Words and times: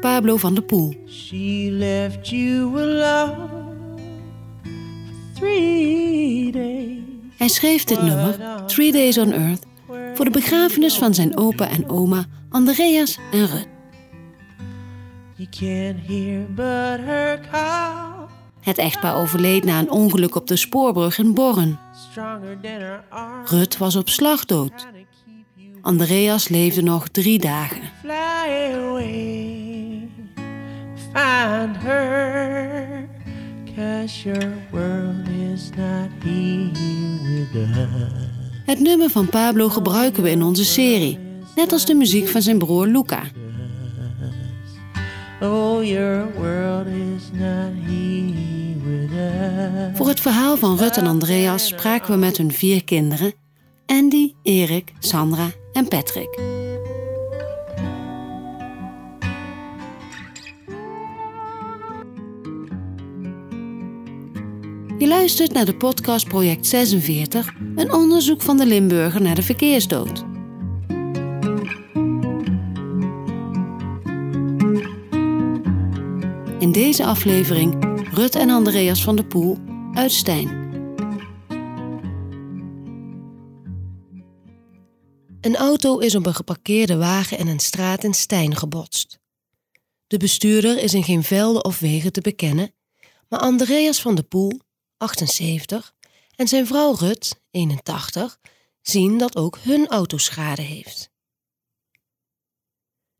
Pablo 0.00 0.36
van 0.36 0.54
der 0.54 0.62
Poel. 0.62 0.94
She 1.06 1.68
left 1.70 2.28
you 2.28 2.78
alone 2.78 3.48
for 4.62 5.40
three 5.40 6.50
days. 6.52 6.98
Hij 7.36 7.48
schreef 7.48 7.84
dit 7.84 8.02
nummer, 8.02 8.36
Three 8.66 8.92
Days 8.92 9.18
on 9.18 9.32
Earth, 9.32 9.66
voor 10.14 10.24
de 10.24 10.30
begrafenis 10.30 10.94
van 10.98 11.14
zijn 11.14 11.36
opa 11.36 11.68
en 11.68 11.88
oma 11.88 12.24
Andreas 12.48 13.18
en 13.32 13.46
Rut. 13.46 13.68
You 15.34 15.48
can't 15.50 16.06
hear 16.06 16.46
but 16.54 17.06
her 17.06 17.40
call. 17.50 18.26
Het 18.60 18.78
echtpaar 18.78 19.16
overleed 19.16 19.64
na 19.64 19.78
een 19.78 19.90
ongeluk 19.90 20.34
op 20.34 20.46
de 20.46 20.56
spoorbrug 20.56 21.18
in 21.18 21.34
Borren. 21.34 21.78
Rut 23.44 23.76
was 23.76 23.96
op 23.96 24.08
slag 24.08 24.44
dood. 24.44 24.86
Andreas 25.80 26.48
leefde 26.48 26.82
nog 26.82 27.08
drie 27.08 27.38
dagen. 27.38 27.80
Find 31.16 31.76
her. 31.76 33.08
Cause 33.76 34.22
your 34.24 34.52
world 34.70 35.28
is 35.28 35.70
not 35.76 36.10
here 36.22 36.70
with 37.52 37.76
us. 37.76 38.34
Het 38.66 38.80
nummer 38.80 39.10
van 39.10 39.28
Pablo 39.28 39.68
gebruiken 39.68 40.22
we 40.22 40.30
in 40.30 40.42
onze 40.42 40.64
serie, 40.64 41.18
net 41.54 41.72
als 41.72 41.86
de 41.86 41.94
muziek 41.94 42.28
van 42.28 42.42
zijn 42.42 42.58
broer 42.58 42.86
Luca. 42.86 43.22
Oh, 45.40 45.84
your 45.84 46.26
world 46.34 46.86
is 46.86 47.30
not 47.32 47.72
here 47.86 48.74
with 48.84 49.10
us. 49.10 49.96
Voor 49.96 50.08
het 50.08 50.20
verhaal 50.20 50.56
van 50.56 50.76
Rut 50.76 50.96
en 50.96 51.06
Andreas 51.06 51.66
spraken 51.66 52.12
we 52.12 52.18
met 52.18 52.36
hun 52.36 52.52
vier 52.52 52.84
kinderen: 52.84 53.32
Andy, 53.86 54.32
Erik, 54.42 54.92
Sandra 54.98 55.50
en 55.72 55.88
Patrick. 55.88 56.64
Je 65.06 65.12
luistert 65.12 65.52
naar 65.52 65.64
de 65.64 65.76
podcast 65.76 66.28
Project 66.28 66.66
46, 66.66 67.52
een 67.74 67.92
onderzoek 67.92 68.42
van 68.42 68.56
de 68.56 68.66
Limburger 68.66 69.22
naar 69.22 69.34
de 69.34 69.42
verkeersdood. 69.42 70.24
In 76.58 76.72
deze 76.72 77.04
aflevering 77.04 77.98
Rut 78.12 78.34
en 78.34 78.50
Andreas 78.50 79.02
van 79.02 79.16
der 79.16 79.24
Poel 79.24 79.58
uit 79.92 80.12
Stijn. 80.12 80.48
Een 85.40 85.56
auto 85.56 85.98
is 85.98 86.14
op 86.14 86.26
een 86.26 86.34
geparkeerde 86.34 86.96
wagen 86.96 87.38
in 87.38 87.48
een 87.48 87.60
straat 87.60 88.04
in 88.04 88.14
Stijn 88.14 88.56
gebotst. 88.56 89.18
De 90.06 90.16
bestuurder 90.16 90.82
is 90.82 90.94
in 90.94 91.04
geen 91.04 91.22
velden 91.22 91.64
of 91.64 91.78
wegen 91.78 92.12
te 92.12 92.20
bekennen, 92.20 92.72
maar 93.28 93.40
Andreas 93.40 94.00
van 94.00 94.14
der 94.14 94.24
Poel, 94.24 94.64
78, 94.96 95.94
en 96.36 96.48
zijn 96.48 96.66
vrouw 96.66 96.92
Rut, 96.94 97.40
81, 97.50 98.38
zien 98.82 99.18
dat 99.18 99.36
ook 99.36 99.58
hun 99.58 99.88
auto 99.88 100.18
schade 100.18 100.62
heeft. 100.62 101.10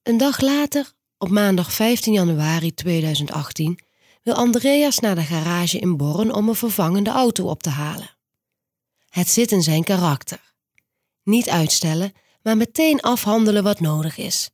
Een 0.03 0.17
dag 0.17 0.41
later, 0.41 0.93
op 1.19 1.29
maandag 1.29 1.73
15 1.73 2.13
januari 2.13 2.75
2018, 2.75 3.79
wil 4.23 4.35
Andreas 4.35 4.99
naar 4.99 5.15
de 5.15 5.23
garage 5.23 5.79
in 5.79 5.97
Borren 5.97 6.35
om 6.35 6.49
een 6.49 6.55
vervangende 6.55 7.11
auto 7.11 7.49
op 7.49 7.63
te 7.63 7.71
halen. 7.71 8.17
Het 9.09 9.29
zit 9.29 9.53
in 9.53 9.63
zijn 9.63 9.85
karakter. 9.85 10.55
Niet 11.23 11.49
uitstellen, 11.49 12.13
maar 12.43 12.57
meteen 12.57 13.01
afhandelen 13.01 13.63
wat 13.63 13.81
nodig 13.81 14.17
is. 14.17 14.51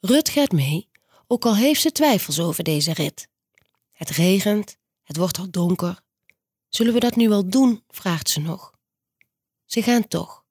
Rut 0.00 0.28
gaat 0.28 0.52
mee, 0.52 0.88
ook 1.26 1.44
al 1.44 1.56
heeft 1.56 1.80
ze 1.80 1.92
twijfels 1.92 2.40
over 2.40 2.64
deze 2.64 2.92
rit. 2.92 3.28
Het 3.92 4.10
regent, 4.10 4.76
het 5.08 5.16
wordt 5.16 5.38
al 5.38 5.50
donker. 5.50 6.00
Zullen 6.68 6.92
we 6.92 7.00
dat 7.00 7.16
nu 7.16 7.28
wel 7.28 7.48
doen? 7.48 7.84
vraagt 7.88 8.28
ze 8.28 8.40
nog. 8.40 8.72
Ze 9.64 9.82
gaan 9.82 10.08
toch. 10.08 10.44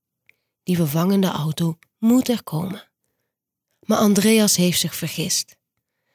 Die 0.64 0.76
vervangende 0.76 1.28
auto 1.28 1.78
moet 1.98 2.28
er 2.28 2.44
komen. 2.44 2.90
Maar 3.80 3.98
Andreas 3.98 4.56
heeft 4.56 4.80
zich 4.80 4.96
vergist. 4.96 5.58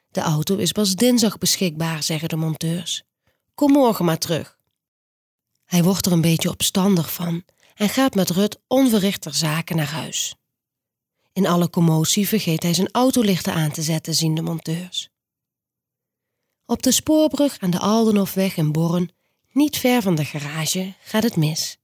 De 0.09 0.21
auto 0.21 0.55
is 0.55 0.71
pas 0.71 0.95
dinsdag 0.95 1.37
beschikbaar, 1.37 2.03
zeggen 2.03 2.29
de 2.29 2.35
monteurs. 2.35 3.03
Kom 3.53 3.71
morgen 3.71 4.05
maar 4.05 4.17
terug. 4.17 4.57
Hij 5.65 5.83
wordt 5.83 6.05
er 6.05 6.11
een 6.11 6.21
beetje 6.21 6.49
opstandig 6.49 7.13
van 7.13 7.43
en 7.73 7.89
gaat 7.89 8.15
met 8.15 8.29
Rut 8.29 8.59
onverricht 8.67 9.21
ter 9.21 9.33
zake 9.33 9.73
naar 9.73 9.91
huis. 9.91 10.35
In 11.33 11.47
alle 11.47 11.69
commotie 11.69 12.27
vergeet 12.27 12.63
hij 12.63 12.73
zijn 12.73 12.91
autolichten 12.91 13.53
aan 13.53 13.71
te 13.71 13.81
zetten, 13.81 14.15
zien 14.15 14.35
de 14.35 14.41
monteurs. 14.41 15.12
Op 16.65 16.81
de 16.83 16.91
spoorbrug 16.91 17.59
aan 17.59 17.69
de 17.69 17.79
Aldenhofweg 17.79 18.57
in 18.57 18.71
Borren, 18.71 19.09
niet 19.51 19.77
ver 19.77 20.01
van 20.01 20.15
de 20.15 20.25
garage, 20.25 20.93
gaat 21.01 21.23
het 21.23 21.35
mis. 21.35 21.77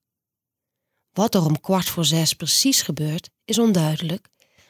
Wat 1.13 1.35
er 1.35 1.45
om 1.45 1.59
kwart 1.59 1.89
voor 1.89 2.05
zes 2.05 2.33
precies 2.33 2.81
gebeurt, 2.81 3.29
is 3.45 3.59
onduidelijk, 3.59 4.27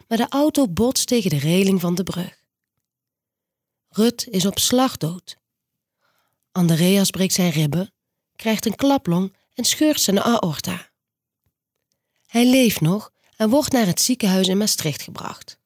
maar 0.08 0.18
de 0.18 0.30
auto 0.30 0.68
botst 0.68 1.08
tegen 1.08 1.30
de 1.30 1.38
reling 1.38 1.81
van 1.81 1.96
de 1.96 2.03
brug. 2.03 2.44
Rut 3.90 4.28
is 4.30 4.46
op 4.46 4.59
slag 4.59 4.98
dood. 4.98 5.38
Andreas 6.52 7.09
breekt 7.09 7.34
zijn 7.34 7.52
ribben, 7.52 7.94
krijgt 8.36 8.66
een 8.66 8.75
klaplong 8.75 9.36
en 9.53 9.64
scheurt 9.64 10.02
zijn 10.02 10.22
aorta. 10.22 10.90
Hij 12.28 12.46
leeft 12.46 12.81
nog 12.81 13.12
en 13.36 13.50
wordt 13.50 13.72
naar 13.72 13.86
het 13.86 14.02
ziekenhuis 14.02 14.48
in 14.48 14.58
Maastricht 14.58 15.02
gebracht. 15.02 15.59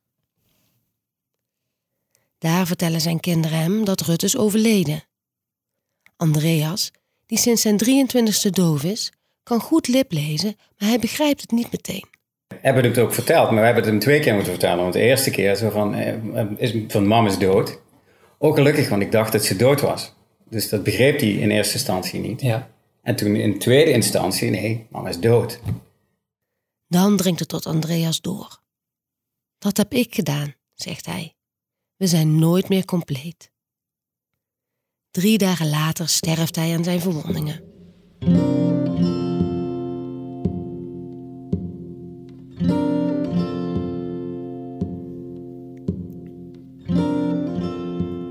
Daar 2.44 2.68
vertellen 2.68 3.02
zijn 3.02 3.20
kinderen 3.20 3.58
hem 3.58 3.86
dat 3.86 4.02
Rut 4.02 4.24
is 4.24 4.38
overleden. 4.38 5.04
Andreas, 6.18 6.92
die 7.26 7.38
sinds 7.38 7.62
zijn 7.62 7.80
23e 7.86 8.50
doof 8.50 8.84
is, 8.84 9.12
kan 9.44 9.60
goed 9.60 9.88
liplezen, 9.88 10.56
maar 10.78 10.90
hij 10.90 11.00
begrijpt 11.00 11.42
het 11.42 11.52
niet 11.52 11.72
meteen. 11.72 12.06
hebben 12.62 12.84
het 12.84 12.98
ook 12.98 13.14
verteld, 13.14 13.50
maar 13.50 13.60
we 13.60 13.66
hebben 13.66 13.84
het 13.84 13.92
hem 13.92 14.00
twee 14.00 14.20
keer 14.20 14.34
moeten 14.34 14.52
vertellen. 14.52 14.82
Want 14.82 14.94
de 14.94 15.00
eerste 15.00 15.30
keer 15.30 15.56
zo 15.56 15.70
van, 15.70 15.96
eh, 15.96 16.46
is, 16.58 16.76
van 16.88 17.08
mam 17.08 17.26
is 17.26 17.38
dood. 17.38 17.80
Ook 18.38 18.56
gelukkig, 18.56 18.90
want 18.90 19.02
ik 19.02 19.12
dacht 19.12 19.32
dat 19.32 19.46
ze 19.46 19.56
dood 19.56 19.82
was. 19.82 20.14
Dus 20.50 20.70
dat 20.70 20.84
begreep 20.84 21.20
hij 21.20 21.30
in 21.30 21.52
eerste 21.52 21.74
instantie 21.74 22.20
niet. 22.20 22.42
Ja. 22.42 22.70
En 23.02 23.16
toen 23.16 23.36
in 23.36 23.60
tweede 23.60 23.92
instantie, 23.92 24.50
nee, 24.50 24.88
mama 24.90 25.10
is 25.10 25.20
dood. 25.20 25.60
Dan 26.88 27.18
dringt 27.18 27.40
het 27.40 27.50
tot 27.50 27.66
Andreas 27.66 28.22
door. 28.22 28.60
Dat 29.58 29.78
heb 29.78 29.94
ik 29.94 30.16
gedaan, 30.16 30.56
zegt 30.74 31.06
hij. 31.06 31.36
We 31.98 32.08
zijn 32.08 32.40
nooit 32.40 32.70
meer 32.70 32.86
compleet. 32.86 33.52
Drie 35.12 35.38
dagen 35.38 35.70
later 35.70 36.10
sterft 36.10 36.56
hij 36.56 36.76
aan 36.76 36.84
zijn 36.84 37.02
verwondingen. 37.02 37.62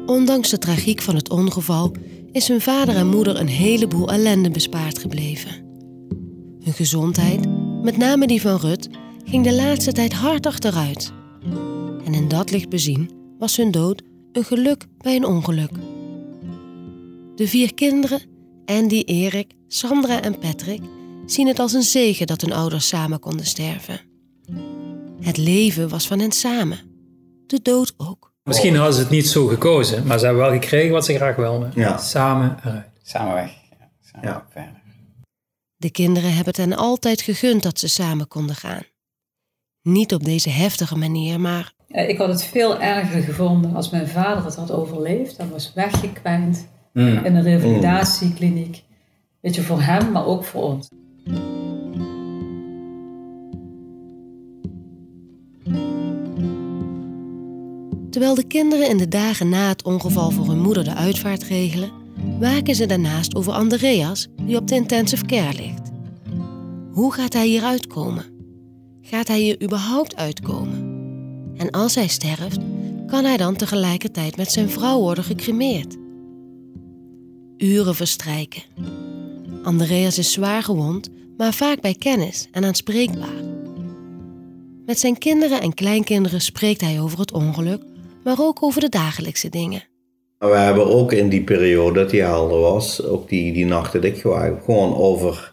Ondanks 0.06 0.50
de 0.50 0.58
tragiek 0.58 1.02
van 1.02 1.14
het 1.14 1.30
ongeval 1.30 1.94
is 2.32 2.48
hun 2.48 2.60
vader 2.60 2.96
en 2.96 3.08
moeder 3.08 3.40
een 3.40 3.48
heleboel 3.48 4.12
ellende 4.12 4.50
bespaard 4.50 4.98
gebleven. 4.98 5.50
Hun 6.60 6.72
gezondheid, 6.72 7.46
met 7.82 7.96
name 7.96 8.26
die 8.26 8.40
van 8.40 8.56
Rut, 8.56 8.88
ging 9.24 9.44
de 9.44 9.54
laatste 9.54 9.92
tijd 9.92 10.12
hard 10.12 10.46
achteruit. 10.46 11.12
En 12.04 12.14
in 12.14 12.28
dat 12.28 12.50
licht 12.50 12.68
bezien 12.68 13.21
was 13.42 13.56
hun 13.56 13.70
dood 13.70 14.02
een 14.32 14.44
geluk 14.44 14.86
bij 14.98 15.16
een 15.16 15.24
ongeluk. 15.24 15.70
De 17.36 17.48
vier 17.48 17.74
kinderen, 17.74 18.20
Andy, 18.64 19.02
Erik, 19.06 19.52
Sandra 19.68 20.22
en 20.22 20.38
Patrick, 20.38 20.82
zien 21.26 21.46
het 21.46 21.58
als 21.58 21.72
een 21.72 21.82
zegen 21.82 22.26
dat 22.26 22.40
hun 22.40 22.52
ouders 22.52 22.88
samen 22.88 23.18
konden 23.20 23.46
sterven. 23.46 24.00
Het 25.20 25.36
leven 25.36 25.88
was 25.88 26.06
van 26.06 26.18
hen 26.18 26.32
samen. 26.32 26.78
De 27.46 27.62
dood 27.62 27.94
ook. 27.96 28.32
Misschien 28.42 28.76
hadden 28.76 28.94
ze 28.94 29.00
het 29.00 29.10
niet 29.10 29.28
zo 29.28 29.46
gekozen, 29.46 30.06
maar 30.06 30.18
ze 30.18 30.24
hebben 30.24 30.42
wel 30.42 30.52
gekregen 30.52 30.92
wat 30.92 31.04
ze 31.04 31.14
graag 31.14 31.36
wilden. 31.36 31.72
Ja. 31.74 31.96
Samen 31.98 32.56
eruit. 32.64 32.86
Samen 33.02 33.34
weg. 33.34 33.50
Ja, 33.70 33.90
samen 34.00 34.28
Ja. 34.28 34.46
verder. 34.50 34.80
De 35.76 35.90
kinderen 35.90 36.28
hebben 36.28 36.54
het 36.54 36.56
hen 36.56 36.76
altijd 36.76 37.22
gegund 37.22 37.62
dat 37.62 37.78
ze 37.78 37.88
samen 37.88 38.28
konden 38.28 38.56
gaan. 38.56 38.82
Niet 39.82 40.14
op 40.14 40.24
deze 40.24 40.50
heftige 40.50 40.96
manier, 40.96 41.40
maar 41.40 41.72
Eh, 41.88 42.08
Ik 42.08 42.18
had 42.18 42.28
het 42.28 42.44
veel 42.44 42.80
erger 42.80 43.22
gevonden 43.22 43.74
als 43.74 43.90
mijn 43.90 44.08
vader 44.08 44.44
het 44.44 44.54
had 44.56 44.70
overleefd. 44.70 45.36
Hij 45.36 45.48
was 45.48 45.72
weggekwijnd 45.74 46.68
Mm. 46.92 47.24
in 47.24 47.34
een 47.34 47.42
revalidatiekliniek. 47.42 48.82
Weet 49.40 49.54
je, 49.54 49.62
voor 49.62 49.80
hem, 49.82 50.12
maar 50.12 50.26
ook 50.26 50.44
voor 50.44 50.62
ons. 50.62 50.88
terwijl 58.10 58.34
de 58.34 58.46
kinderen 58.46 58.88
in 58.88 58.96
de 58.96 59.08
dagen 59.08 59.48
na 59.48 59.68
het 59.68 59.84
ongeval 59.84 60.30
voor 60.30 60.46
hun 60.46 60.60
moeder 60.60 60.84
de 60.84 60.94
uitvaart 60.94 61.42
regelen, 61.42 61.90
waken 62.40 62.74
ze 62.74 62.86
daarnaast 62.86 63.34
over 63.34 63.52
Andreas, 63.52 64.28
die 64.42 64.56
op 64.56 64.68
de 64.68 64.74
intensive 64.74 65.24
care 65.24 65.54
ligt. 65.54 65.90
Hoe 66.92 67.12
gaat 67.12 67.32
hij 67.32 67.46
hier 67.46 67.62
uitkomen? 67.62 68.31
Gaat 69.14 69.28
hij 69.28 69.38
hier 69.38 69.62
überhaupt 69.62 70.16
uitkomen? 70.16 70.80
En 71.56 71.70
als 71.70 71.94
hij 71.94 72.08
sterft, 72.08 72.58
kan 73.06 73.24
hij 73.24 73.36
dan 73.36 73.56
tegelijkertijd 73.56 74.36
met 74.36 74.52
zijn 74.52 74.70
vrouw 74.70 75.00
worden 75.00 75.24
gecremeerd. 75.24 75.96
Uren 77.56 77.94
verstrijken. 77.94 78.62
Andreas 79.62 80.18
is 80.18 80.32
zwaar 80.32 80.62
gewond, 80.62 81.08
maar 81.36 81.52
vaak 81.52 81.80
bij 81.80 81.94
kennis 81.94 82.48
en 82.52 82.64
aanspreekbaar. 82.64 83.42
Met 84.86 84.98
zijn 84.98 85.18
kinderen 85.18 85.60
en 85.60 85.74
kleinkinderen 85.74 86.40
spreekt 86.40 86.80
hij 86.80 87.00
over 87.00 87.18
het 87.18 87.32
ongeluk, 87.32 87.82
maar 88.24 88.36
ook 88.38 88.62
over 88.62 88.80
de 88.80 88.88
dagelijkse 88.88 89.48
dingen. 89.48 89.84
We 90.38 90.56
hebben 90.56 90.86
ook 90.86 91.12
in 91.12 91.28
die 91.28 91.44
periode 91.44 92.00
dat 92.00 92.10
hij 92.10 92.20
helder 92.20 92.60
was, 92.60 93.04
ook 93.04 93.28
die, 93.28 93.52
die 93.52 93.66
nachten 93.66 94.00
dat 94.00 94.10
ik 94.10 94.20
gewoon 94.64 94.94
over 94.94 95.51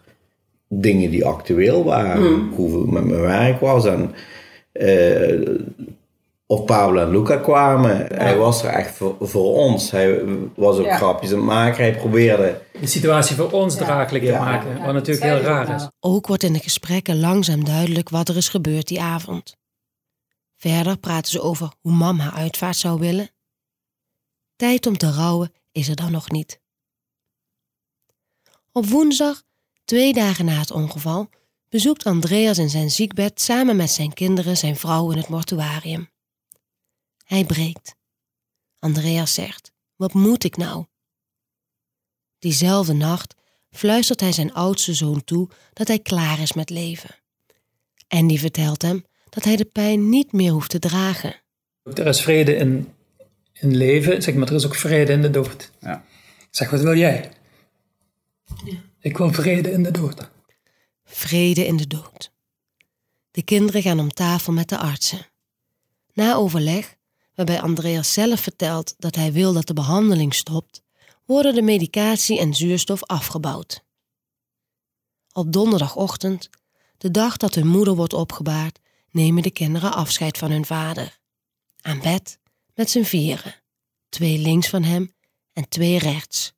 dingen 0.70 1.12
die 1.12 1.26
actueel 1.26 1.84
waren. 1.84 2.50
Hoe 2.50 2.80
het 2.80 2.92
met 2.92 3.06
mijn 3.06 3.22
werk 3.22 3.60
was 3.60 3.86
en 3.86 4.14
eh, 4.72 5.56
of 6.46 6.66
Pablo 6.66 7.02
en 7.02 7.10
Luca 7.10 7.38
kwamen. 7.38 8.06
Hij 8.16 8.38
was 8.38 8.64
er 8.64 8.70
echt 8.70 8.96
voor, 8.96 9.16
voor 9.20 9.54
ons. 9.56 9.92
Hij 9.92 10.24
was 10.56 10.78
ook 10.78 10.86
Ja. 10.86 10.96
grapjes 10.98 11.32
aan 11.32 11.38
het 11.38 11.46
maken. 11.46 11.84
Hij 11.84 11.96
probeerde 11.96 12.62
De 12.80 12.88
situatie 12.88 13.36
voor 13.36 13.52
ons 13.52 13.74
Ja. 13.74 13.80
Ja. 14.34 14.44
maken. 14.44 14.78
Ja, 14.78 14.86
Wat 14.86 14.94
natuurlijk 14.94 15.26
heel 15.26 15.40
raar 15.40 15.76
is. 15.76 15.88
Ook 16.00 16.28
wordt 16.28 16.44
in 16.44 16.54
de 16.54 16.60
gesprekken 16.60 17.20
langzaam 17.20 17.66
duidelijk 17.66 18.10
wat 18.10 18.30
er 18.30 18.38
is 18.38 18.50
gebeurd 18.50 18.88
die 18.88 19.02
avond. 19.02 19.58
Verder 20.56 20.98
praten 20.98 21.32
ze 21.32 21.42
over 21.42 21.72
hoe 21.82 21.92
mam 21.92 22.20
haar 22.20 22.34
uitvaart 22.34 22.76
zou 22.76 23.00
willen. 23.00 23.30
Tijd 24.56 24.86
om 24.88 24.98
te 24.98 25.12
rouwen 25.12 25.52
is 25.72 25.88
er 25.90 25.96
dan 25.96 26.12
nog 26.12 26.32
niet. 26.32 26.60
Op 28.72 28.86
woensdag, 28.86 29.44
twee 29.90 30.14
dagen 30.14 30.46
na 30.46 30.60
het 30.60 30.72
ongeval, 30.72 31.30
bezoekt 31.70 32.06
Andreas 32.06 32.58
in 32.58 32.70
zijn 32.70 32.92
ziekbed 32.92 33.42
samen 33.42 33.76
met 33.76 33.90
zijn 33.90 34.14
kinderen 34.14 34.58
zijn 34.58 34.76
vrouw 34.76 35.12
in 35.12 35.18
het 35.18 35.28
mortuarium. 35.28 36.10
Hij 37.26 37.46
breekt. 37.46 37.96
Andreas 38.80 39.34
zegt: 39.34 39.72
Wat 39.96 40.14
moet 40.14 40.44
ik 40.44 40.58
nou? 40.58 40.86
Diezelfde 42.40 42.94
nacht 42.94 43.36
fluistert 43.72 44.20
hij 44.20 44.32
zijn 44.32 44.54
oudste 44.54 44.94
zoon 44.94 45.24
toe 45.24 45.50
dat 45.74 45.88
hij 45.88 46.00
klaar 46.00 46.40
is 46.40 46.54
met 46.54 46.70
leven. 46.70 47.16
En 48.08 48.28
die 48.28 48.40
vertelt 48.40 48.82
hem 48.82 49.06
dat 49.30 49.44
hij 49.44 49.56
de 49.56 49.66
pijn 49.66 50.10
niet 50.10 50.32
meer 50.32 50.52
hoeft 50.52 50.70
te 50.70 50.80
dragen. 50.80 51.36
Er 51.84 52.08
is 52.08 52.22
vrede 52.22 52.56
in, 52.56 52.94
in 53.54 53.78
leven, 53.78 54.22
zeg 54.22 54.36
maar, 54.36 54.48
er 54.48 54.56
is 54.56 54.66
ook 54.66 54.76
vrede 54.76 55.12
in 55.12 55.22
de 55.22 55.30
dood. 55.30 55.72
Ja. 55.80 56.06
Zeg, 56.50 56.70
wat 56.70 56.82
wil 56.82 56.96
jij? 56.96 57.32
Ik 59.02 59.18
wil 59.18 59.34
vrede 59.34 59.72
in 59.72 59.84
de 59.84 59.92
dood. 59.92 60.32
Vrede 61.04 61.66
in 61.66 61.78
de 61.78 61.88
dood. 61.88 62.32
De 63.32 63.44
kinderen 63.44 63.82
gaan 63.82 64.00
om 64.00 64.10
tafel 64.10 64.54
met 64.54 64.70
de 64.70 64.78
artsen. 64.78 65.28
Na 66.14 66.36
overleg, 66.36 66.96
waarbij 67.36 67.62
Andreas 67.62 68.14
zelf 68.14 68.40
vertelt 68.40 68.96
dat 68.98 69.16
hij 69.16 69.32
wil 69.32 69.54
dat 69.54 69.68
de 69.68 69.74
behandeling 69.74 70.34
stopt, 70.34 70.82
worden 71.26 71.56
de 71.56 71.62
medicatie 71.62 72.40
en 72.40 72.54
zuurstof 72.54 73.04
afgebouwd. 73.04 73.84
Op 75.32 75.54
donderdagochtend, 75.54 76.50
de 76.98 77.12
dag 77.12 77.38
dat 77.38 77.56
hun 77.56 77.68
moeder 77.68 77.96
wordt 77.96 78.14
opgebaard, 78.14 78.80
nemen 79.12 79.44
de 79.44 79.52
kinderen 79.52 79.94
afscheid 79.94 80.38
van 80.38 80.52
hun 80.52 80.66
vader. 80.66 81.20
Aan 81.82 82.00
bed 82.00 82.40
met 82.74 82.90
z'n 82.90 83.04
vieren, 83.04 83.56
twee 84.10 84.38
links 84.38 84.70
van 84.70 84.84
hem 84.84 85.14
en 85.54 85.70
twee 85.70 85.98
rechts. 85.98 86.54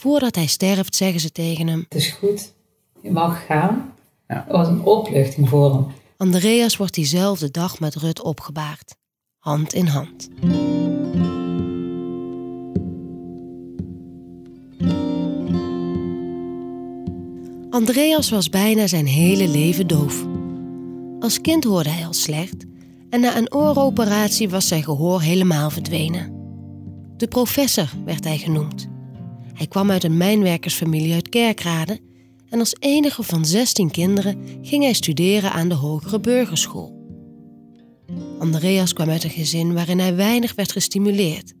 Voordat 0.00 0.34
hij 0.34 0.46
sterft 0.46 0.96
zeggen 0.96 1.20
ze 1.20 1.32
tegen 1.32 1.66
hem: 1.66 1.78
Het 1.88 1.94
is 1.94 2.10
goed, 2.10 2.52
je 3.02 3.10
mag 3.10 3.46
gaan. 3.46 3.94
Ja. 4.28 4.44
Het 4.46 4.52
was 4.56 4.68
een 4.68 4.82
opluchting 4.82 5.48
voor 5.48 5.72
hem. 5.72 5.86
Andreas 6.16 6.76
wordt 6.76 6.94
diezelfde 6.94 7.50
dag 7.50 7.80
met 7.80 7.94
Rut 7.94 8.22
opgebaard, 8.22 8.96
hand 9.38 9.74
in 9.74 9.86
hand. 9.86 10.28
Andreas 17.70 18.30
was 18.30 18.48
bijna 18.48 18.86
zijn 18.86 19.06
hele 19.06 19.48
leven 19.48 19.86
doof. 19.86 20.26
Als 21.18 21.40
kind 21.40 21.64
hoorde 21.64 21.90
hij 21.90 22.06
al 22.06 22.12
slecht 22.12 22.64
en 23.10 23.20
na 23.20 23.36
een 23.36 23.52
ooroperatie 23.52 24.48
was 24.48 24.68
zijn 24.68 24.82
gehoor 24.82 25.20
helemaal 25.20 25.70
verdwenen. 25.70 26.32
De 27.16 27.28
professor 27.28 27.92
werd 28.04 28.24
hij 28.24 28.38
genoemd. 28.38 28.88
Hij 29.60 29.68
kwam 29.68 29.90
uit 29.90 30.04
een 30.04 30.16
mijnwerkersfamilie 30.16 31.14
uit 31.14 31.28
Kerkrade 31.28 32.00
en 32.48 32.58
als 32.58 32.76
enige 32.78 33.22
van 33.22 33.44
16 33.44 33.90
kinderen 33.90 34.58
ging 34.62 34.82
hij 34.82 34.92
studeren 34.92 35.52
aan 35.52 35.68
de 35.68 35.74
Hogere 35.74 36.20
Burgerschool. 36.20 37.06
Andreas 38.38 38.92
kwam 38.92 39.10
uit 39.10 39.24
een 39.24 39.30
gezin 39.30 39.74
waarin 39.74 39.98
hij 39.98 40.16
weinig 40.16 40.54
werd 40.54 40.72
gestimuleerd. 40.72 41.52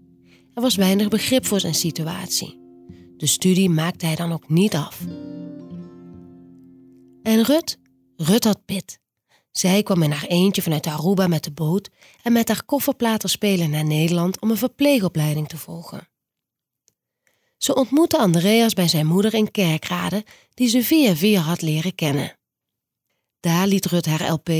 Er 0.54 0.62
was 0.62 0.76
weinig 0.76 1.08
begrip 1.08 1.46
voor 1.46 1.60
zijn 1.60 1.74
situatie. 1.74 2.60
De 3.16 3.26
studie 3.26 3.70
maakte 3.70 4.06
hij 4.06 4.14
dan 4.14 4.32
ook 4.32 4.48
niet 4.48 4.74
af. 4.74 5.00
En 7.22 7.42
Rut? 7.42 7.78
Rut 8.16 8.44
had 8.44 8.64
pit. 8.64 8.98
Zij 9.50 9.82
kwam 9.82 10.02
in 10.02 10.10
haar 10.10 10.26
eentje 10.26 10.62
vanuit 10.62 10.86
Aruba 10.86 11.26
met 11.26 11.44
de 11.44 11.52
boot 11.52 11.88
en 12.22 12.32
met 12.32 12.48
haar 12.48 12.64
kofferplater 12.64 13.28
spelen 13.28 13.70
naar 13.70 13.86
Nederland 13.86 14.40
om 14.40 14.50
een 14.50 14.56
verpleegopleiding 14.56 15.48
te 15.48 15.56
volgen. 15.56 16.08
Ze 17.60 17.74
ontmoette 17.74 18.18
Andreas 18.18 18.74
bij 18.74 18.88
zijn 18.88 19.06
moeder 19.06 19.34
in 19.34 19.50
Kerkrade, 19.50 20.24
die 20.54 20.68
ze 20.68 20.82
via 20.82 21.14
via 21.14 21.40
had 21.40 21.62
leren 21.62 21.94
kennen. 21.94 22.32
Daar 23.40 23.66
liet 23.66 23.86
Rut 23.86 24.06
haar 24.06 24.30
LP 24.32 24.50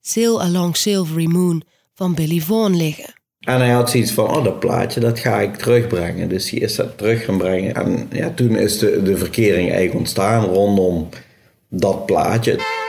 Sail 0.00 0.42
Along 0.42 0.76
Silvery 0.76 1.26
Moon 1.26 1.62
van 1.94 2.14
Billy 2.14 2.40
Vaughan 2.40 2.76
liggen. 2.76 3.12
En 3.40 3.58
hij 3.58 3.70
had 3.70 3.90
zoiets 3.90 4.12
van, 4.12 4.36
oh 4.36 4.44
dat 4.44 4.60
plaatje, 4.60 5.00
dat 5.00 5.18
ga 5.18 5.40
ik 5.40 5.56
terugbrengen. 5.56 6.28
Dus 6.28 6.50
hij 6.50 6.60
is 6.60 6.74
dat 6.74 6.98
terug 6.98 7.24
gaan 7.24 7.38
brengen. 7.38 7.74
En 7.74 8.08
ja, 8.12 8.30
toen 8.30 8.56
is 8.56 8.78
de, 8.78 9.02
de 9.02 9.16
verkering 9.16 9.68
eigenlijk 9.68 9.94
ontstaan 9.94 10.44
rondom 10.44 11.08
dat 11.68 12.06
plaatje. 12.06 12.83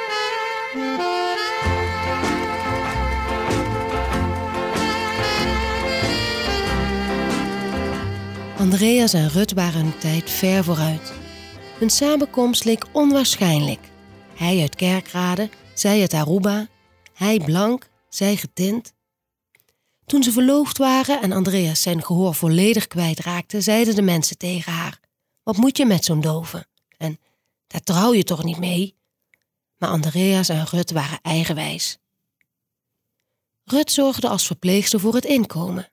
Andreas 8.65 9.13
en 9.13 9.29
Rut 9.29 9.53
waren 9.53 9.81
hun 9.81 9.97
tijd 9.97 10.29
ver 10.29 10.63
vooruit. 10.63 11.13
Hun 11.79 11.89
samenkomst 11.89 12.63
leek 12.63 12.85
onwaarschijnlijk. 12.91 13.79
Hij 14.35 14.61
uit 14.61 14.75
Kerkrade, 14.75 15.49
zij 15.73 16.01
uit 16.01 16.13
Aruba, 16.13 16.67
hij 17.13 17.39
blank, 17.39 17.89
zij 18.09 18.35
getint. 18.35 18.93
Toen 20.05 20.23
ze 20.23 20.31
verloofd 20.31 20.77
waren 20.77 21.21
en 21.21 21.31
Andreas 21.31 21.81
zijn 21.81 22.03
gehoor 22.03 22.35
volledig 22.35 22.87
kwijtraakte, 22.87 23.61
zeiden 23.61 23.95
de 23.95 24.01
mensen 24.01 24.37
tegen 24.37 24.71
haar: 24.71 24.99
Wat 25.43 25.57
moet 25.57 25.77
je 25.77 25.85
met 25.85 26.05
zo'n 26.05 26.21
dove? 26.21 26.65
En 26.97 27.19
daar 27.67 27.81
trouw 27.81 28.13
je 28.13 28.23
toch 28.23 28.43
niet 28.43 28.59
mee? 28.59 28.95
Maar 29.77 29.89
Andreas 29.89 30.49
en 30.49 30.65
Rut 30.65 30.91
waren 30.91 31.19
eigenwijs. 31.21 31.97
Rut 33.63 33.91
zorgde 33.91 34.27
als 34.27 34.45
verpleegster 34.45 34.99
voor 34.99 35.13
het 35.13 35.25
inkomen. 35.25 35.89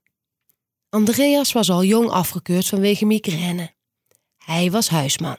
Andreas 0.95 1.53
was 1.53 1.71
al 1.71 1.85
jong 1.85 2.11
afgekeurd 2.11 2.67
vanwege 2.67 3.07
migraine. 3.07 3.71
Hij 4.45 4.71
was 4.71 4.89
huisman. 4.89 5.37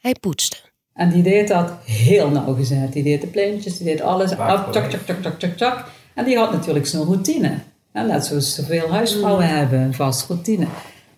Hij 0.00 0.14
poetste. 0.20 0.56
En 0.92 1.10
die 1.10 1.22
deed 1.22 1.48
dat 1.48 1.72
heel 1.84 2.30
nauwgezet. 2.30 2.92
Die 2.92 3.02
deed 3.02 3.20
de 3.20 3.26
pleintjes, 3.26 3.76
die 3.76 3.86
deed 3.86 4.00
alles. 4.00 4.36
Af, 4.36 4.70
tjak, 4.70 4.90
tjak, 4.90 5.04
tjak, 5.04 5.20
tjak, 5.20 5.38
tjak, 5.38 5.56
tjak. 5.56 5.90
En 6.14 6.24
die 6.24 6.36
had 6.36 6.52
natuurlijk 6.52 6.86
zo'n 6.86 7.04
routine. 7.04 7.58
En 7.92 8.06
net 8.06 8.24
zoals 8.24 8.54
zoveel 8.54 8.90
huisvrouwen 8.90 9.48
hebben, 9.48 9.80
een 9.80 9.94
vast 9.94 10.28
routine. 10.28 10.66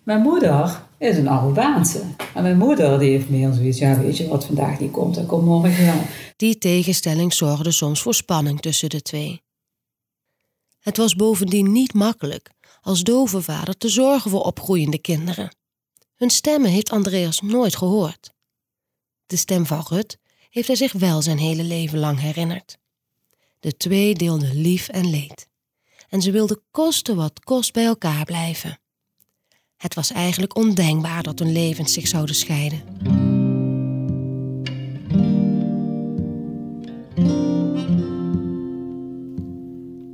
Mijn 0.03 0.21
moeder 0.21 0.81
is 0.97 1.17
een 1.17 1.29
Arubaanse. 1.29 2.01
En 2.35 2.43
mijn 2.43 2.57
moeder 2.57 2.99
die 2.99 3.11
heeft 3.11 3.29
meer 3.29 3.53
zoiets, 3.53 3.79
ja 3.79 3.99
weet 3.99 4.17
je 4.17 4.27
wat 4.27 4.45
vandaag 4.45 4.79
niet 4.79 4.91
komt, 4.91 5.15
dat 5.15 5.25
komt 5.25 5.45
morgen 5.45 5.85
wel. 5.85 6.01
Die 6.35 6.57
tegenstelling 6.57 7.33
zorgde 7.33 7.71
soms 7.71 8.01
voor 8.01 8.13
spanning 8.13 8.59
tussen 8.59 8.89
de 8.89 9.01
twee. 9.01 9.41
Het 10.89 10.97
was 10.97 11.15
bovendien 11.15 11.71
niet 11.71 11.93
makkelijk 11.93 12.51
als 12.81 13.03
dove 13.03 13.41
vader 13.41 13.77
te 13.77 13.89
zorgen 13.89 14.31
voor 14.31 14.41
opgroeiende 14.41 14.99
kinderen. 14.99 15.55
Hun 16.15 16.29
stemmen 16.29 16.71
heeft 16.71 16.91
Andreas 16.91 17.41
nooit 17.41 17.75
gehoord. 17.75 18.33
De 19.25 19.35
stem 19.35 19.65
van 19.65 19.85
Rut 19.87 20.17
heeft 20.49 20.67
hij 20.67 20.75
zich 20.75 20.91
wel 20.91 21.21
zijn 21.21 21.37
hele 21.37 21.63
leven 21.63 21.99
lang 21.99 22.19
herinnerd. 22.19 22.77
De 23.59 23.77
twee 23.77 24.15
deelden 24.15 24.61
lief 24.61 24.87
en 24.87 25.09
leed. 25.09 25.47
En 26.09 26.21
ze 26.21 26.31
wilden 26.31 26.61
koste 26.71 27.15
wat 27.15 27.39
kost 27.39 27.73
bij 27.73 27.85
elkaar 27.85 28.25
blijven. 28.25 28.79
Het 29.77 29.93
was 29.93 30.11
eigenlijk 30.11 30.55
ondenkbaar 30.55 31.23
dat 31.23 31.39
hun 31.39 31.51
levens 31.51 31.93
zich 31.93 32.07
zouden 32.07 32.35
scheiden. 32.35 33.38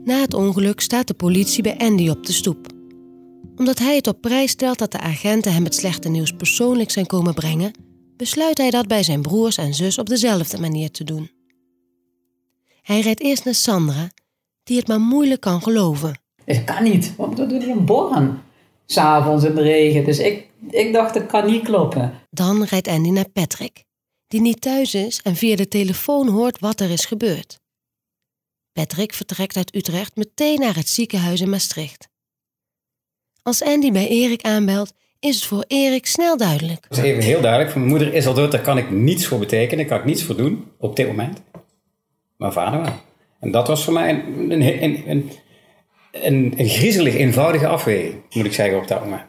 Na 0.06 0.20
het 0.22 0.34
ongeluk 0.34 0.80
staat 0.80 1.08
de 1.08 1.14
politie 1.14 1.64
bij 1.64 1.78
Andy 1.78 2.10
op 2.10 2.26
de 2.26 2.32
stoep. 2.32 2.68
Omdat 3.56 3.80
hij 3.80 3.96
het 3.96 4.08
op 4.08 4.22
prijs 4.22 4.52
stelt 4.52 4.80
dat 4.80 4.92
de 4.92 5.00
agenten 5.00 5.54
hem 5.54 5.64
het 5.64 5.76
slechte 5.76 6.10
nieuws 6.10 6.32
persoonlijk 6.32 6.92
zijn 6.92 7.06
komen 7.06 7.34
brengen, 7.34 7.72
besluit 8.18 8.58
hij 8.58 8.70
dat 8.70 8.88
bij 8.88 9.04
zijn 9.04 9.22
broers 9.22 9.58
en 9.58 9.74
zus 9.74 9.98
op 9.98 10.10
dezelfde 10.10 10.60
manier 10.60 10.92
te 10.92 11.04
doen. 11.04 11.32
Hij 12.82 13.00
rijdt 13.00 13.22
eerst 13.22 13.46
naar 13.46 13.54
Sandra, 13.54 14.10
die 14.64 14.78
het 14.78 14.88
maar 14.88 15.00
moeilijk 15.00 15.42
kan 15.42 15.62
geloven. 15.62 16.20
Dat 16.46 16.64
kan 16.64 16.84
niet, 16.84 17.16
want 17.16 17.38
dat 17.38 17.50
doet 17.50 17.62
hij 17.62 17.72
in 17.72 17.86
Born. 17.86 18.42
S'avonds 18.86 19.44
in 19.44 19.56
de 19.56 19.62
regen. 19.62 20.06
Dus 20.06 20.20
ik, 20.20 20.50
ik 20.70 20.94
dacht, 20.94 21.14
dat 21.14 21.26
kan 21.26 21.46
niet 21.46 21.64
kloppen. 21.64 22.14
Dan 22.30 22.64
rijdt 22.64 22.88
Andy 22.88 23.10
naar 23.10 23.30
Patrick, 23.30 23.84
die 24.28 24.42
niet 24.42 24.62
thuis 24.62 24.94
is 24.94 25.20
en 25.24 25.36
via 25.36 25.56
de 25.56 25.68
telefoon 25.68 26.28
hoort 26.28 26.60
wat 26.60 26.80
er 26.80 26.90
is 26.90 27.06
gebeurd. 27.06 27.64
Patrick 28.76 29.14
vertrekt 29.14 29.58
uit 29.58 29.76
Utrecht 29.76 30.16
meteen 30.16 30.60
naar 30.60 30.76
het 30.76 30.90
ziekenhuis 30.90 31.42
in 31.42 31.50
Maastricht. 31.50 32.10
Als 33.44 33.64
Andy 33.64 33.92
bij 33.92 34.08
Erik 34.08 34.42
aanbelt, 34.42 34.94
is 35.20 35.36
het 35.36 35.46
voor 35.46 35.64
Erik 35.68 36.06
snel 36.06 36.38
duidelijk. 36.38 36.86
Dat 36.90 36.98
is 36.98 37.04
even 37.04 37.24
heel 37.24 37.42
duidelijk. 37.42 37.76
Mijn 37.76 37.88
moeder 37.88 38.14
is 38.14 38.28
al 38.28 38.34
dood, 38.34 38.52
daar 38.52 38.62
kan 38.62 38.78
ik 38.78 38.92
niets 38.92 39.26
voor 39.26 39.40
betekenen. 39.40 39.78
Daar 39.78 39.88
kan 39.88 39.98
ik 39.98 40.06
niets 40.14 40.24
voor 40.24 40.36
doen 40.36 40.72
op 40.78 40.96
dit 40.96 41.08
moment. 41.08 41.42
Mijn 42.38 42.52
vader 42.52 42.82
wel. 42.82 42.94
En 43.40 43.52
dat 43.52 43.68
was 43.68 43.84
voor 43.84 43.94
mij 43.94 44.10
een, 44.10 44.52
een, 44.52 45.10
een, 45.10 45.32
een, 46.12 46.54
een 46.58 46.70
griezelig 46.70 47.16
eenvoudige 47.16 47.68
afweging, 47.68 48.22
moet 48.34 48.46
ik 48.46 48.54
zeggen 48.54 48.78
op 48.78 48.88
dat 48.88 49.04
moment. 49.04 49.24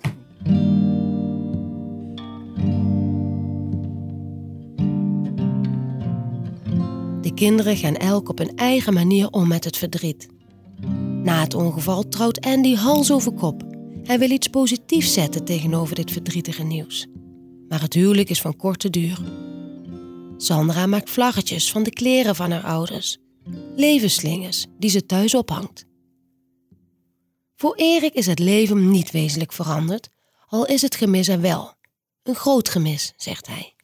De 7.26 7.35
kinderen 7.35 7.76
gaan 7.76 7.97
elk 7.97 8.28
op 8.28 8.38
hun 8.38 8.56
eigen 8.56 8.95
manier 8.95 9.30
om 9.30 9.49
met 9.49 9.64
het 9.64 9.76
verdriet. 9.76 10.28
Na 11.23 11.40
het 11.40 11.54
ongeval 11.54 12.09
trouwt 12.09 12.40
Andy 12.40 12.75
hals 12.75 13.12
over 13.12 13.33
kop. 13.33 13.62
Hij 14.02 14.18
wil 14.18 14.30
iets 14.30 14.49
positiefs 14.49 15.12
zetten 15.12 15.45
tegenover 15.45 15.95
dit 15.95 16.11
verdrietige 16.11 16.62
nieuws. 16.62 17.06
Maar 17.68 17.80
het 17.80 17.95
huwelijk 17.95 18.28
is 18.30 18.40
van 18.40 18.56
korte 18.56 18.90
duur. 18.90 19.18
Sandra 20.37 20.87
maakt 20.87 21.11
vlaggetjes 21.11 21.71
van 21.71 21.83
de 21.83 21.90
kleren 21.90 22.37
van 22.37 22.50
haar 22.50 22.64
ouders. 22.64 23.18
Levensslingers 23.76 24.66
die 24.78 24.90
ze 24.90 25.06
thuis 25.06 25.35
ophangt. 25.35 25.85
Voor 27.56 27.75
Erik 27.75 28.14
is 28.14 28.26
het 28.26 28.38
leven 28.38 28.90
niet 28.90 29.11
wezenlijk 29.11 29.52
veranderd, 29.52 30.09
al 30.49 30.66
is 30.66 30.83
het 30.83 30.95
gemis 30.95 31.28
er 31.28 31.40
wel. 31.40 31.75
Een 32.23 32.35
groot 32.35 32.68
gemis, 32.68 33.12
zegt 33.16 33.47
hij. 33.47 33.75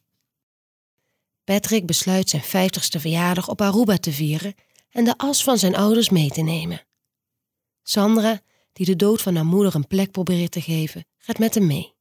Patrick 1.44 1.87
besluit 1.87 2.28
zijn 2.28 2.42
50ste 2.42 3.00
verjaardag 3.00 3.49
op 3.49 3.61
Aruba 3.61 3.96
te 3.96 4.12
vieren 4.12 4.54
en 4.90 5.04
de 5.04 5.14
as 5.16 5.44
van 5.44 5.58
zijn 5.58 5.76
ouders 5.76 6.11
mee 6.11 6.28
te 6.28 6.42
nemen. 6.42 6.87
Sandra, 7.82 8.40
die 8.72 8.87
de 8.87 8.96
dood 8.96 9.22
van 9.22 9.34
haar 9.34 9.46
moeder 9.46 9.75
een 9.75 9.87
plek 9.87 10.11
probeert 10.11 10.50
te 10.50 10.61
geven, 10.61 11.04
gaat 11.18 11.38
met 11.38 11.54
hem 11.54 11.66
mee. 11.66 11.94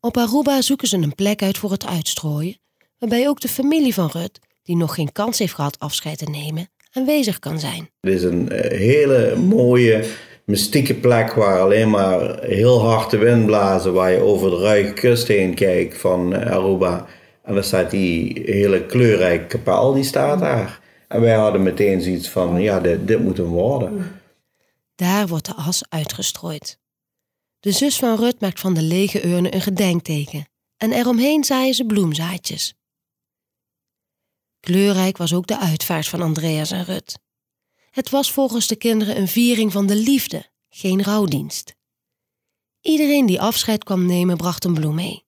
Op 0.00 0.16
Aruba 0.16 0.62
zoeken 0.62 0.88
ze 0.88 0.96
een 0.96 1.14
plek 1.14 1.42
uit 1.42 1.58
voor 1.58 1.70
het 1.70 1.86
uitstrooien, 1.86 2.58
waarbij 2.98 3.28
ook 3.28 3.40
de 3.40 3.48
familie 3.48 3.94
van 3.94 4.10
Rut, 4.12 4.38
die 4.62 4.76
nog 4.76 4.94
geen 4.94 5.12
kans 5.12 5.38
heeft 5.38 5.54
gehad 5.54 5.78
afscheid 5.78 6.18
te 6.18 6.30
nemen, 6.30 6.70
aanwezig 6.92 7.38
kan 7.38 7.58
zijn. 7.58 7.90
Het 8.00 8.12
is 8.12 8.22
een 8.22 8.48
eh, 8.48 8.78
hele 8.78 9.36
mooie, 9.36 10.04
mystieke 10.44 10.94
plek 10.94 11.32
waar 11.32 11.60
alleen 11.60 11.90
maar 11.90 12.42
heel 12.42 12.80
hard 12.80 13.10
de 13.10 13.18
wind 13.18 13.46
blazen, 13.46 13.92
waar 13.92 14.12
je 14.12 14.20
over 14.20 14.50
de 14.50 14.58
ruige 14.58 14.92
kust 14.92 15.28
heen 15.28 15.54
kijkt 15.54 15.96
van 15.96 16.34
eh, 16.34 16.52
Aruba. 16.52 17.06
En 17.42 17.54
dan 17.54 17.64
staat 17.64 17.90
die 17.90 18.42
hele 18.44 18.86
kleurrijke 18.86 19.46
kapel, 19.46 19.92
die 19.92 20.04
staat 20.04 20.38
daar. 20.38 20.80
En 21.08 21.20
wij 21.20 21.34
hadden 21.34 21.62
meteen 21.62 22.02
zoiets 22.02 22.28
van, 22.28 22.60
ja, 22.60 22.80
dit, 22.80 23.06
dit 23.06 23.20
moet 23.20 23.36
hem 23.36 23.46
worden. 23.46 24.20
Daar 24.94 25.26
wordt 25.26 25.46
de 25.46 25.54
as 25.54 25.82
uitgestrooid. 25.88 26.78
De 27.60 27.72
zus 27.72 27.96
van 27.96 28.16
Rut 28.16 28.40
maakt 28.40 28.60
van 28.60 28.74
de 28.74 28.82
lege 28.82 29.26
urnen 29.26 29.54
een 29.54 29.60
gedenkteken 29.60 30.48
en 30.76 30.92
eromheen 30.92 31.44
zaaien 31.44 31.74
ze 31.74 31.84
bloemzaadjes. 31.84 32.74
Kleurrijk 34.60 35.16
was 35.16 35.34
ook 35.34 35.46
de 35.46 35.58
uitvaart 35.58 36.08
van 36.08 36.22
Andreas 36.22 36.70
en 36.70 36.84
Rut. 36.84 37.18
Het 37.90 38.10
was 38.10 38.32
volgens 38.32 38.66
de 38.66 38.76
kinderen 38.76 39.16
een 39.16 39.28
viering 39.28 39.72
van 39.72 39.86
de 39.86 39.96
liefde, 39.96 40.50
geen 40.68 41.02
rouwdienst. 41.02 41.74
Iedereen 42.80 43.26
die 43.26 43.40
afscheid 43.40 43.84
kwam 43.84 44.06
nemen 44.06 44.36
bracht 44.36 44.64
een 44.64 44.74
bloem 44.74 44.94
mee. 44.94 45.24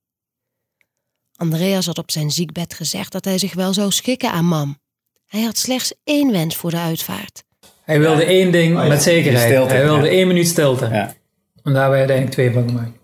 Andreas 1.43 1.87
had 1.87 1.99
op 1.99 2.11
zijn 2.11 2.31
ziekbed 2.31 2.75
gezegd 2.75 3.13
dat 3.13 3.25
hij 3.25 3.39
zich 3.39 3.55
wel 3.55 3.73
zou 3.73 3.91
schikken 3.91 4.31
aan 4.31 4.45
mam. 4.45 4.79
Hij 5.27 5.43
had 5.43 5.59
slechts 5.59 5.95
één 6.05 6.33
wens 6.33 6.57
voor 6.57 6.71
de 6.71 6.79
uitvaart. 6.79 7.43
Hij 7.85 7.99
wilde 7.99 8.25
één 8.25 8.53
ding 8.53 8.77
Oh 8.77 8.83
ja, 8.83 8.89
met 8.89 9.03
zekerheid. 9.03 9.49
stilte, 9.49 9.73
hij 9.73 9.83
wilde 9.83 10.05
ja. 10.05 10.11
één 10.11 10.27
minuut 10.27 10.47
stilte. 10.47 10.89
Ja. 10.93 11.15
En 11.63 11.73
daar 11.73 11.91
werden 11.91 12.17
uiteindelijk 12.17 12.31
twee 12.31 12.53
van 12.53 12.69
gemaakt. 12.69 12.99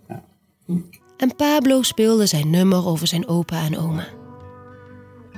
En 1.16 1.37
Pablo 1.37 1.83
speelde 1.83 2.26
zijn 2.26 2.50
nummer 2.50 2.87
over 2.87 3.07
zijn 3.07 3.28
opa 3.28 3.64
en 3.64 3.78
oma. 3.78 4.07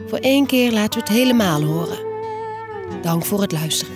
Voor 0.06 0.18
één 0.18 0.46
keer 0.46 0.72
laten 0.72 1.00
we 1.00 1.06
het 1.06 1.16
helemaal 1.16 1.62
horen. 1.62 1.98
Dank 3.02 3.24
voor 3.24 3.40
het 3.40 3.52
luisteren. 3.52 3.94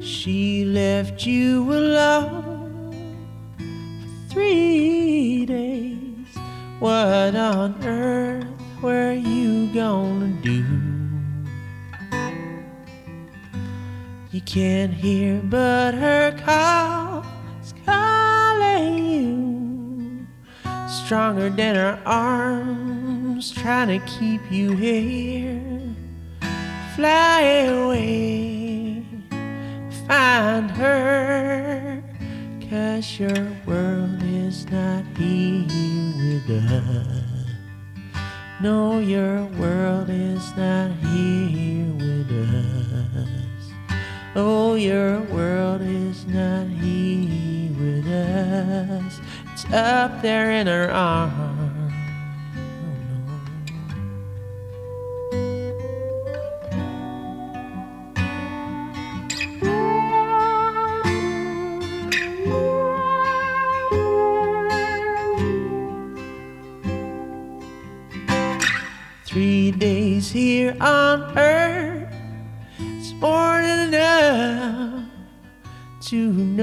She 0.00 0.62
left 0.64 1.22
you 1.22 1.74
alone 1.74 2.51
What 6.82 7.36
on 7.36 7.76
earth 7.84 8.82
were 8.82 9.12
you 9.12 9.72
gonna 9.72 10.32
do? 10.42 10.64
You 14.32 14.40
can't 14.40 14.92
hear, 14.92 15.40
but 15.44 15.94
her 15.94 16.32
call 16.44 17.24
is 17.62 17.72
calling 17.86 18.98
you. 18.98 20.26
Stronger 20.88 21.50
than 21.50 21.76
her 21.76 22.02
arms, 22.04 23.52
trying 23.52 24.00
to 24.00 24.04
keep 24.18 24.40
you 24.50 24.72
here. 24.72 25.62
Fly 26.96 27.42
away 27.42 29.04
find 30.08 30.70
her. 30.72 32.02
Cause 32.68 33.20
your 33.20 33.51
No, 38.62 39.00
your 39.00 39.46
world 39.58 40.08
is 40.08 40.56
not 40.56 40.92
here 40.92 41.92
with 41.94 42.30
us. 42.30 43.72
Oh, 44.36 44.76
your 44.76 45.20
world 45.22 45.82
is 45.82 46.24
not 46.26 46.68
here 46.68 47.72
with 47.72 48.06
us. 48.06 49.18
It's 49.52 49.64
up 49.72 50.22
there 50.22 50.52
in 50.52 50.68
our 50.68 50.88
arms. 50.92 51.41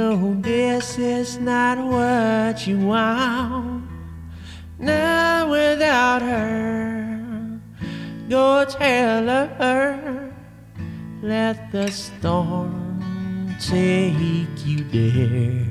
Know 0.09 0.33
this 0.41 0.97
is 0.97 1.37
not 1.37 1.77
what 1.77 2.65
you 2.65 2.79
want. 2.79 3.83
Not 4.79 5.49
without 5.49 6.21
her. 6.21 7.59
Go 8.29 8.65
tell 8.65 9.27
her, 9.27 10.33
let 11.21 11.71
the 11.71 11.89
storm 11.91 13.55
take 13.59 14.65
you 14.65 14.83
there. 14.95 15.65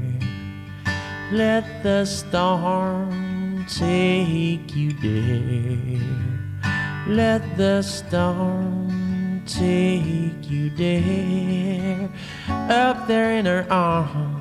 Let 1.33 1.83
the 1.83 2.04
storm 2.04 3.64
take 3.66 4.75
you 4.75 4.92
there. 4.92 6.00
Let 7.09 7.57
the 7.57 7.83
storm 7.83 8.88
take 9.49 10.50
you 10.50 10.69
there. 10.71 12.11
Up 12.49 13.07
there 13.07 13.33
in 13.33 13.47
her 13.47 13.67
arms. 13.71 14.38